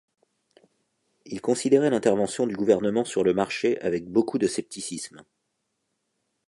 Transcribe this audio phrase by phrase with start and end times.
[1.25, 5.23] Il considérait l'intervention du gouvernement sur le marché avec beaucoup de scepticisme.